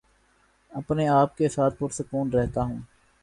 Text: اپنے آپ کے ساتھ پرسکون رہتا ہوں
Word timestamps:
اپنے 0.71 1.07
آپ 1.09 1.37
کے 1.37 1.49
ساتھ 1.49 1.75
پرسکون 1.79 2.31
رہتا 2.31 2.63
ہوں 2.63 2.79